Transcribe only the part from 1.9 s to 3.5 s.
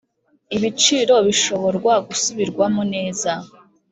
gusubirwamo neza